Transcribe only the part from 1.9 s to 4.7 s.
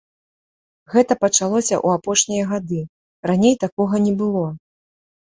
апошнія гады, раней такога не было.